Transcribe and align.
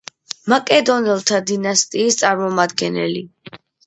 მაკედონელთა 0.51 1.41
დინასტიის 1.51 2.17
წარმომადგენელი. 2.21 3.23